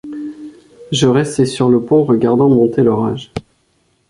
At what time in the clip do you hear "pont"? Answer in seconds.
1.79-2.05